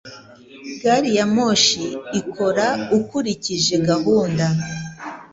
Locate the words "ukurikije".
2.97-3.75